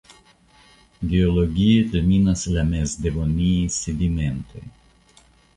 Geologie 1.11 1.83
dominas 1.91 2.45
la 2.55 2.65
mezdevoniaj 2.71 3.71
sedimentoj. 3.77 4.65